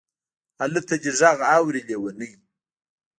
الته 0.63 0.95
دې 1.03 1.11
غږ 1.19 1.39
اوري 1.55 1.81
لېونۍ. 1.87 2.31